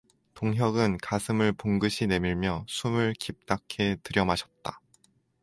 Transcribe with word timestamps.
동혁은 0.33 0.97
가슴을 0.97 1.51
봉긋이 1.53 2.07
내밀며 2.07 2.65
숨을 2.67 3.13
깊닿게 3.19 3.97
들여마셨다. 4.01 4.81